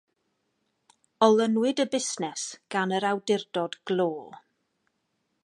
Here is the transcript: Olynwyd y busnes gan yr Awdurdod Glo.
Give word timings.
Olynwyd 1.27 1.83
y 1.83 1.87
busnes 1.97 2.47
gan 2.77 2.97
yr 3.01 3.07
Awdurdod 3.11 3.79
Glo. 3.93 4.09